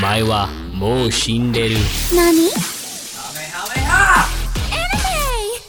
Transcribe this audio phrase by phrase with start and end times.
[0.00, 1.76] 前はもう死んでる
[2.14, 2.48] Nani?
[4.72, 5.60] Anime!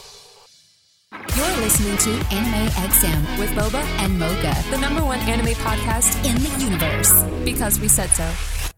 [1.36, 6.36] You're listening to Anime XM with Boba and Mocha, the number one anime podcast in
[6.36, 7.12] the universe.
[7.44, 8.24] Because we said so.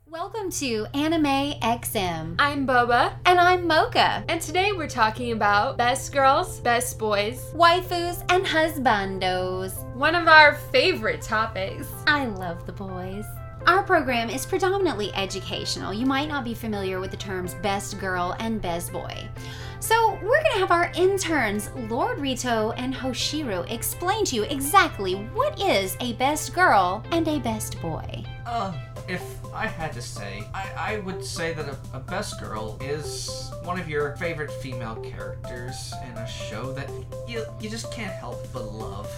[0.10, 2.36] Welcome to Anime XM.
[2.40, 4.24] I'm Boba, And I'm Mocha.
[4.28, 9.74] and today we're talking about best girls, best boys, Waifus and husbandos.
[9.96, 11.88] one of our favorite topics.
[12.08, 13.26] I love the boys.
[13.67, 15.93] Our program is predominantly educational.
[15.93, 19.29] You might not be familiar with the terms best girl and best boy.
[19.79, 25.15] So, we're going to have our interns, Lord Rito and Hoshiro, explain to you exactly
[25.33, 28.25] what is a best girl and a best boy.
[28.47, 28.73] Uh,
[29.09, 29.23] if
[29.55, 33.79] I had to say, I, I would say that a, a best girl is one
[33.79, 36.91] of your favorite female characters in a show that
[37.29, 39.09] you, you just can't help but love.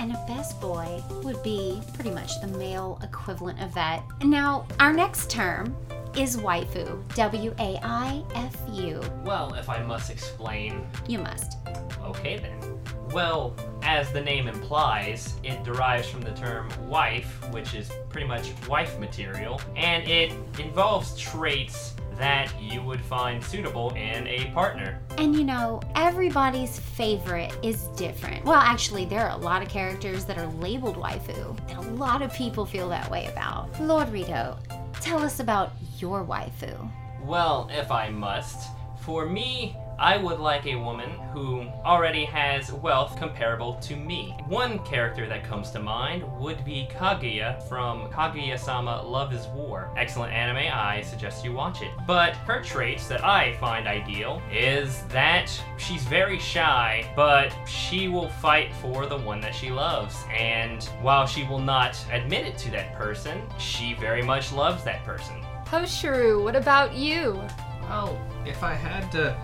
[0.00, 4.02] And a best boy would be pretty much the male equivalent of that.
[4.24, 5.76] Now, our next term
[6.16, 7.06] is waifu.
[7.16, 9.02] W A I F U.
[9.26, 11.58] Well, if I must explain, You must.
[12.02, 12.78] okay then.
[13.12, 18.52] Well, as the name implies, it derives from the term wife, which is pretty much
[18.66, 25.00] wife material, and it involves traits that you would find suitable in a partner.
[25.16, 28.44] And you know, everybody's favorite is different.
[28.44, 32.20] Well, actually, there are a lot of characters that are labeled waifu that a lot
[32.20, 33.68] of people feel that way about.
[33.80, 34.58] Lord Rito,
[35.00, 36.90] tell us about your waifu.
[37.24, 38.68] Well, if I must,
[39.00, 44.34] for me, I would like a woman who already has wealth comparable to me.
[44.48, 49.92] One character that comes to mind would be Kaguya from Kaguya Sama Love is War.
[49.98, 51.90] Excellent anime, I suggest you watch it.
[52.06, 58.30] But her traits that I find ideal is that she's very shy, but she will
[58.30, 60.16] fight for the one that she loves.
[60.34, 65.04] And while she will not admit it to that person, she very much loves that
[65.04, 65.42] person.
[65.66, 67.38] Hoshiru, what about you?
[67.82, 69.36] Well, if I had to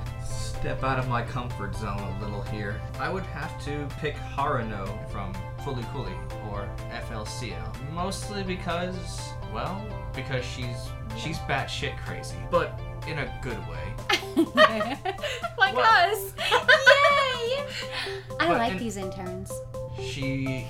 [0.66, 5.08] step out of my comfort zone a little here, I would have to pick Haruko
[5.12, 6.12] from Fooly Cooly
[6.50, 6.68] or
[7.08, 7.92] FLCL.
[7.92, 8.96] Mostly because,
[9.54, 9.80] well,
[10.12, 13.94] because she's she's batshit crazy, but in a good way.
[15.56, 16.32] Like Well- us.
[16.38, 17.64] Yay!
[18.40, 19.52] I But like in- these interns.
[20.02, 20.66] She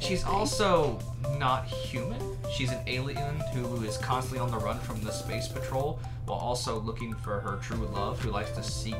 [0.00, 0.98] She's also
[1.38, 2.20] not human.
[2.52, 6.80] She's an alien who is constantly on the run from the space patrol while also
[6.80, 8.96] looking for her true love who likes to seek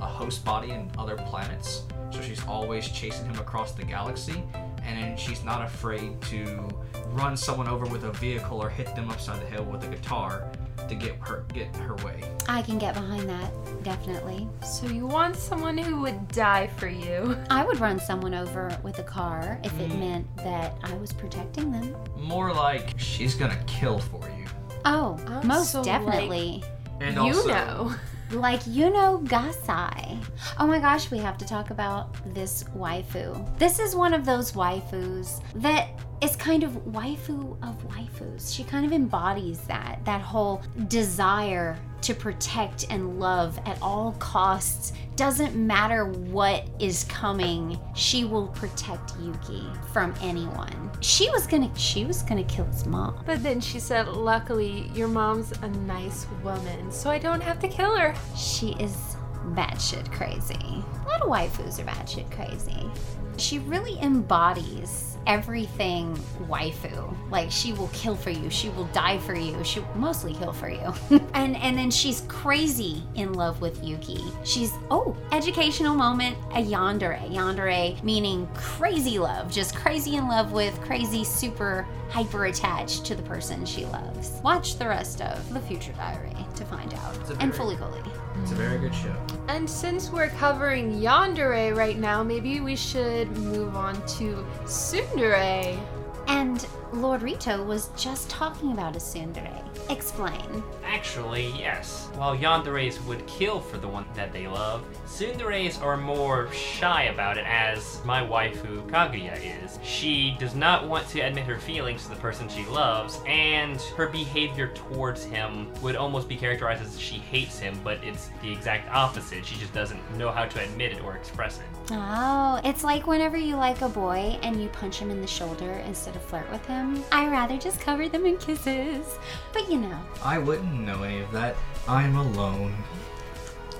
[0.00, 1.82] a host body in other planets.
[2.10, 4.42] So she's always chasing him across the galaxy
[4.84, 6.68] and she's not afraid to
[7.10, 10.50] run someone over with a vehicle or hit them upside the head with a guitar
[10.88, 12.22] to get her get her way.
[12.48, 13.50] I can get behind that,
[13.82, 14.48] definitely.
[14.64, 17.36] So you want someone who would die for you?
[17.50, 19.98] I would run someone over with a car if it Mm.
[20.00, 21.94] meant that I was protecting them.
[22.16, 24.46] More like she's gonna kill for you.
[24.84, 26.64] Oh, Oh, most so, like- definitely.
[27.00, 27.94] And you also know.
[28.32, 30.18] Like Yuno Gasai.
[30.58, 33.56] Oh my gosh, we have to talk about this waifu.
[33.58, 35.88] This is one of those waifus that
[36.20, 38.54] is kind of waifu of waifus.
[38.54, 44.92] She kind of embodies that that whole desire to protect and love at all costs.
[45.16, 50.90] Doesn't matter what is coming, she will protect Yuki from anyone.
[51.00, 53.22] She was gonna she was gonna kill his mom.
[53.26, 57.68] But then she said, luckily, your mom's a nice woman, so I don't have to
[57.68, 58.14] kill her.
[58.36, 59.16] She is
[59.54, 60.54] batshit crazy.
[60.54, 62.90] A lot of waifus are batshit crazy.
[63.36, 66.16] She really embodies everything
[66.48, 67.14] waifu.
[67.30, 70.52] Like she will kill for you, she will die for you, she will mostly kill
[70.52, 70.92] for you.
[71.34, 74.24] and and then she's crazy in love with Yuki.
[74.42, 77.30] She's oh, educational moment, a yandere.
[77.30, 83.22] Yandere meaning crazy love, just crazy in love with, crazy super hyper attached to the
[83.22, 84.40] person she loves.
[84.42, 87.16] Watch the rest of The Future Diary to find out.
[87.40, 88.00] And fully fully.
[88.42, 89.14] It's a very good show.
[89.48, 95.78] And since we're covering Yandere right now, maybe we should move on to Tsundere.
[96.26, 99.62] And Lord Rito was just talking about a tsundere.
[99.90, 100.62] Explain.
[100.84, 102.08] Actually, yes.
[102.14, 107.36] While yanderes would kill for the one that they love, tsunderes are more shy about
[107.36, 109.78] it, as my waifu Kaguya is.
[109.82, 114.08] She does not want to admit her feelings to the person she loves, and her
[114.08, 118.90] behavior towards him would almost be characterized as she hates him, but it's the exact
[118.94, 119.44] opposite.
[119.44, 121.64] She just doesn't know how to admit it or express it.
[121.90, 125.70] Oh, it's like whenever you like a boy and you punch him in the shoulder
[125.86, 126.77] instead of flirt with him.
[127.12, 129.18] I rather just cover them in kisses.
[129.52, 129.98] But you know.
[130.22, 131.56] I wouldn't know any of that.
[131.86, 132.74] I'm alone.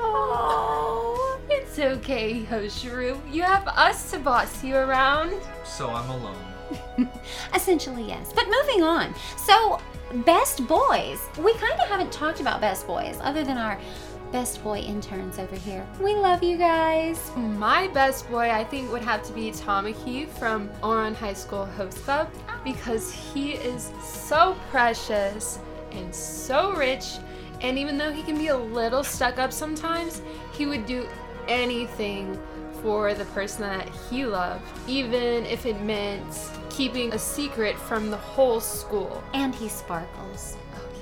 [0.01, 3.21] Oh, it's okay, Hoshiru.
[3.33, 5.35] You have us to boss you around.
[5.65, 6.49] So I'm alone.
[7.55, 8.33] Essentially, yes.
[8.35, 9.15] But moving on.
[9.37, 9.81] So,
[10.25, 11.21] best boys.
[11.39, 13.79] We kind of haven't talked about best boys other than our
[14.33, 15.87] best boy interns over here.
[16.01, 17.31] We love you guys.
[17.37, 21.99] My best boy, I think, would have to be Tamaki from Ouran High School Host
[21.99, 22.31] Club
[22.65, 25.59] because he is so precious
[25.93, 27.19] and so rich.
[27.61, 30.23] And even though he can be a little stuck up sometimes,
[30.53, 31.09] he would do
[31.49, 32.39] anything
[32.83, 38.17] for the person that he loved, even if it meant keeping a secret from the
[38.17, 39.23] whole school.
[39.35, 40.57] And he sparkles.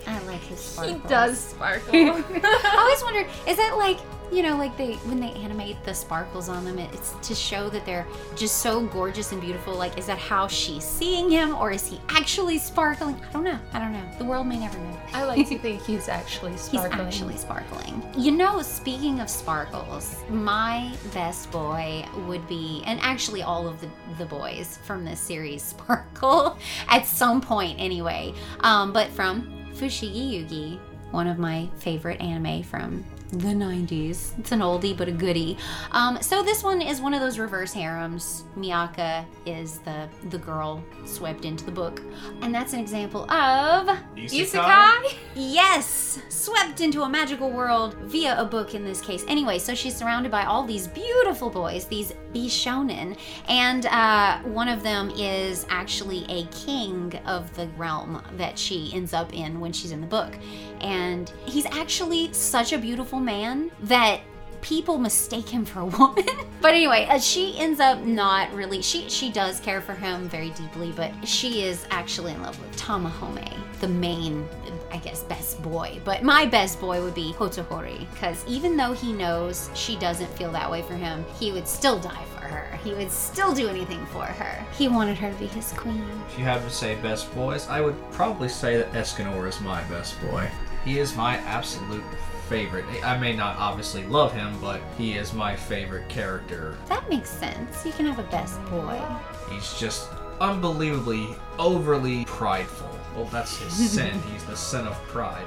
[0.06, 1.02] I like his sparkles.
[1.02, 1.94] He does sparkle.
[1.94, 3.98] I always wondered, is that like,
[4.32, 7.86] you know, like they when they animate the sparkles on them, it's to show that
[7.86, 9.74] they're just so gorgeous and beautiful.
[9.74, 13.20] Like, is that how she's seeing him, or is he actually sparkling?
[13.28, 13.58] I don't know.
[13.72, 14.04] I don't know.
[14.18, 15.00] The world may never know.
[15.12, 17.06] I like to think he's actually sparkling.
[17.06, 18.02] He's actually sparkling.
[18.16, 23.88] You know, speaking of sparkles, my best boy would be, and actually all of the,
[24.18, 26.58] the boys from this series sparkle
[26.88, 28.34] at some point anyway.
[28.60, 30.78] Um, but from Fushigi Yugi,
[31.10, 34.38] one of my favorite anime from the 90s.
[34.38, 35.58] It's an oldie but a goodie.
[35.90, 38.44] Um, so this one is one of those reverse harems.
[38.54, 42.02] Miaka is the the girl swept into the book,
[42.42, 45.14] and that's an example of Isekai?
[45.34, 49.24] Yes, swept into a magical world via a book in this case.
[49.28, 53.18] Anyway, so she's surrounded by all these beautiful boys, these bishonen,
[53.48, 59.12] and uh, one of them is actually a king of the realm that she ends
[59.12, 60.34] up in when she's in the book.
[60.80, 64.20] And he's actually such a beautiful man that
[64.66, 66.24] people mistake him for a woman.
[66.60, 68.82] but anyway, uh, she ends up not really.
[68.82, 72.76] She she does care for him very deeply, but she is actually in love with
[72.76, 74.46] Tamahome, the main,
[74.90, 76.00] I guess, best boy.
[76.04, 80.50] But my best boy would be Hotohori, because even though he knows she doesn't feel
[80.52, 82.76] that way for him, he would still die for her.
[82.82, 84.64] He would still do anything for her.
[84.76, 86.04] He wanted her to be his queen.
[86.28, 89.82] If you had to say best boys, I would probably say that Escanor is my
[89.84, 90.48] best boy.
[90.86, 92.04] He is my absolute
[92.48, 92.84] favorite.
[93.02, 96.78] I may not obviously love him, but he is my favorite character.
[96.86, 97.84] That makes sense.
[97.84, 99.02] You can have a best boy.
[99.50, 100.08] He's just
[100.40, 102.96] unbelievably overly prideful.
[103.16, 104.16] Well, that's his sin.
[104.32, 105.44] He's the sin of pride.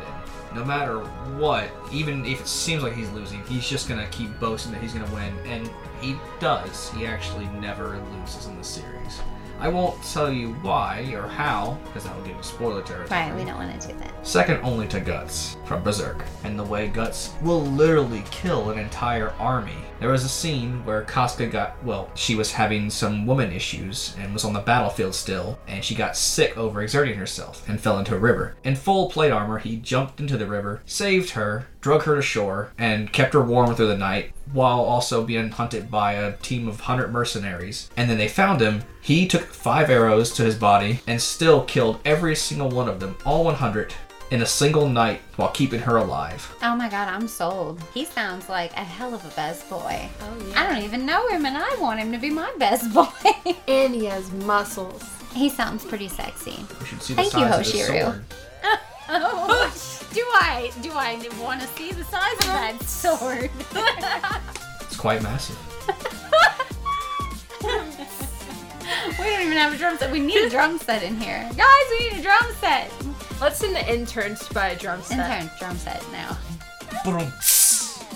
[0.50, 1.00] And no matter
[1.38, 4.94] what, even if it seems like he's losing, he's just gonna keep boasting that he's
[4.94, 5.72] gonna win, and
[6.02, 6.90] he does.
[6.92, 9.22] He actually never loses in the series.
[9.62, 13.10] I won't tell you why or how, because that would give you spoiler territory.
[13.10, 14.26] Right, we don't want to do that.
[14.26, 19.32] Second only to Guts from Berserk, and the way Guts will literally kill an entire
[19.32, 19.76] army.
[20.00, 24.32] There was a scene where Casca got, well, she was having some woman issues and
[24.32, 28.16] was on the battlefield still, and she got sick over exerting herself and fell into
[28.16, 28.56] a river.
[28.64, 32.72] In full plate armor, he jumped into the river, saved her, drug her to shore,
[32.78, 36.80] and kept her warm through the night while also being hunted by a team of
[36.80, 37.90] 100 mercenaries.
[37.98, 38.84] And then they found him.
[39.02, 43.18] He took five arrows to his body and still killed every single one of them,
[43.26, 43.94] all 100,
[44.32, 46.56] in a single night while keeping her alive.
[46.62, 47.82] Oh my god, I'm sold.
[47.94, 50.08] He sounds like a hell of a best boy.
[50.22, 50.62] Oh, yeah.
[50.64, 53.08] I don't even know him and I want him to be my best boy.
[53.68, 55.04] And he has muscles.
[55.34, 56.64] he sounds pretty sexy.
[56.80, 58.02] We should see the Thank you, size of his Hoshiru.
[58.04, 58.24] sword.
[59.10, 63.50] Oh, do I do I want to see the size of that sword?
[64.82, 65.58] It's quite massive.
[69.20, 70.12] we don't even have a drum set.
[70.12, 71.48] We need a drum set in here.
[71.56, 72.92] Guys, we need a drum set.
[73.42, 75.42] Let's send the interns to buy a drum set.
[75.42, 76.38] Intern drum set now.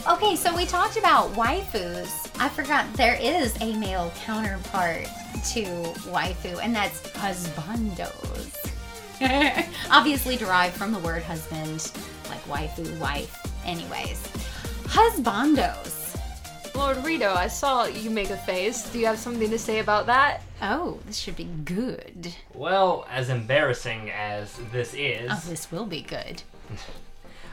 [0.10, 2.30] Okay, so we talked about waifus.
[2.40, 5.06] I forgot there is a male counterpart
[5.54, 5.64] to
[6.12, 8.72] waifu, and that's husbandos.
[9.92, 11.90] Obviously derived from the word husband,
[12.30, 13.34] like waifu, wife.
[13.66, 14.22] Anyways,
[14.88, 16.03] husbandos.
[16.76, 18.90] Lord Rito, I saw you make a face.
[18.90, 20.42] Do you have something to say about that?
[20.62, 22.34] Oh, this should be good.
[22.54, 26.42] Well, as embarrassing as this is, Oh, this will be good.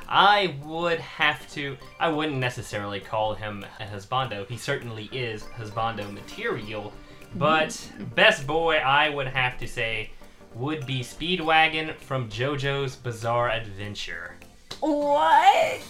[0.08, 1.76] I would have to.
[2.00, 4.48] I wouldn't necessarily call him a husbando.
[4.48, 6.92] He certainly is husbando material.
[7.36, 8.12] But mm.
[8.14, 10.10] best boy, I would have to say,
[10.54, 14.34] would be Speedwagon from JoJo's Bizarre Adventure.
[14.80, 15.80] What?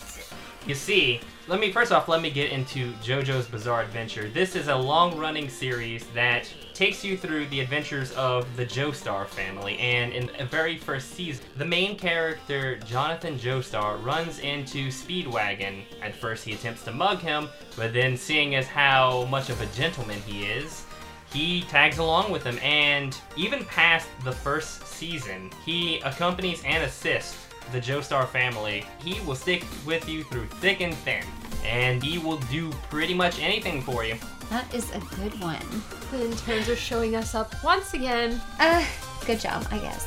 [0.70, 4.28] You see, let me first off let me get into JoJo's Bizarre Adventure.
[4.28, 9.76] This is a long-running series that takes you through the adventures of the Joestar family,
[9.78, 15.82] and in the very first season, the main character Jonathan Joestar runs into Speedwagon.
[16.00, 19.66] At first, he attempts to mug him, but then, seeing as how much of a
[19.76, 20.84] gentleman he is,
[21.32, 27.49] he tags along with him, and even past the first season, he accompanies and assists
[27.72, 28.84] the Joestar family.
[29.04, 31.24] He will stick with you through thick and thin.
[31.64, 34.16] and he will do pretty much anything for you.
[34.48, 35.62] That is a good one.
[36.10, 38.40] The interns are showing us up once again.
[38.58, 38.84] Uh,
[39.26, 40.06] good job, I guess.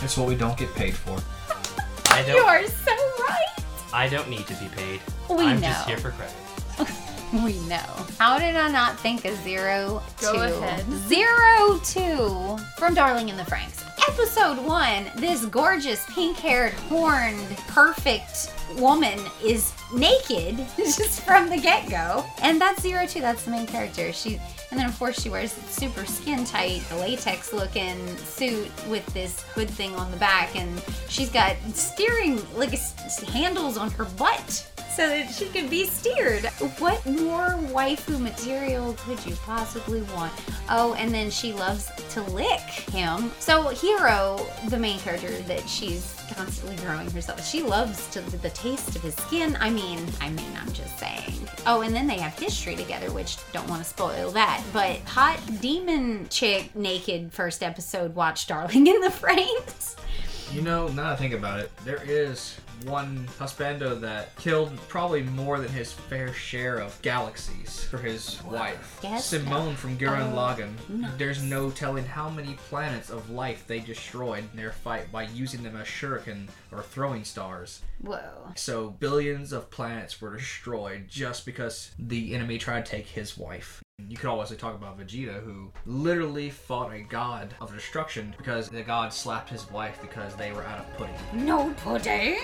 [0.00, 1.18] That's what we don't get paid for.
[2.12, 2.44] I don't.
[2.44, 2.92] are so
[3.28, 3.54] right.
[3.92, 5.00] I don't need to be paid.
[5.30, 5.68] We I'm know.
[5.68, 6.34] just here for credit.
[7.32, 7.82] We know.
[8.20, 10.38] How did I not think of zero Go two?
[10.62, 10.84] ahead.
[11.08, 13.82] Zero two from Darling in the Franxx.
[14.08, 15.10] Episode one.
[15.16, 23.06] This gorgeous pink-haired, horned, perfect woman is naked just from the get-go, and that's zero
[23.06, 23.20] two.
[23.20, 24.12] That's the main character.
[24.12, 24.40] She.
[24.70, 29.70] And then, of course, she wears super skin tight, latex looking suit with this hood
[29.70, 32.76] thing on the back, and she's got steering, like,
[33.28, 36.46] handles on her butt so that she could be steered.
[36.78, 40.32] What more waifu material could you possibly want?
[40.70, 43.30] Oh, and then she loves to lick him.
[43.38, 48.96] So Hiro, the main character that she's constantly growing herself, she loves to the taste
[48.96, 49.54] of his skin.
[49.60, 51.46] I mean, I mean, I'm just saying.
[51.66, 54.64] Oh, and then they have history together, which don't want to spoil that.
[54.72, 59.96] But hot demon chick naked first episode watch Darling in the Franxx.
[60.52, 65.58] You know, now I think about it, there is one husbando that killed probably more
[65.58, 69.00] than his fair share of galaxies for his wife.
[69.02, 69.26] Yes.
[69.26, 71.16] Simon from Gurren Oh, Lagann.
[71.18, 75.62] There's no telling how many planets of life they destroyed in their fight by using
[75.62, 77.82] them as shuriken or throwing stars.
[78.00, 78.52] Whoa.
[78.54, 83.82] So billions of planets were destroyed just because the enemy tried to take his wife.
[84.08, 88.82] You could also talk about Vegeta, who literally fought a god of destruction because the
[88.82, 91.14] god slapped his wife because they were out of pudding.
[91.32, 92.38] No pudding.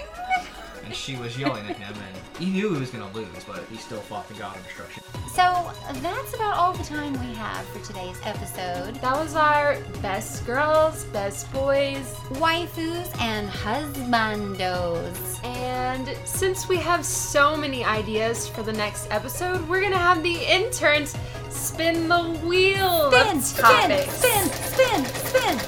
[0.85, 3.63] And she was yelling at him, and he knew he was going to lose, but
[3.71, 5.03] he still fought the god of destruction.
[5.29, 8.97] So that's about all the time we have for today's episode.
[8.97, 15.45] That was our best girls, best boys, Waifus and husbandos.
[15.45, 20.39] and since we have so many ideas for the next episode, we're gonna have the
[20.53, 21.15] interns
[21.53, 24.15] spin the wheel Spin, of spin, topics.
[24.15, 25.59] spin, spin, spin.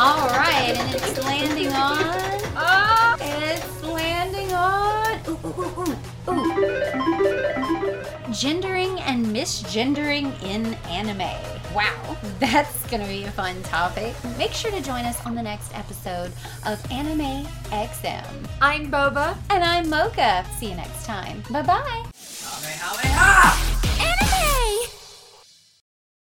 [0.00, 1.98] All right, and it's landing on.
[2.56, 3.16] Ah!
[3.20, 5.20] It's landing on.
[5.28, 5.96] Ooh, ooh, ooh,
[6.28, 8.02] ooh, ooh.
[8.32, 11.28] Gendering and misgendering in anime.
[11.74, 14.14] Wow, that's gonna be a fun topic.
[14.36, 16.32] Make sure to join us on the next episode
[16.66, 18.24] of Anime XM.
[18.60, 19.36] I'm Boba.
[19.50, 20.44] And I'm Mocha.
[20.58, 21.42] See you next time.
[21.50, 22.04] Bye bye.
[22.12, 23.11] Kamehameha!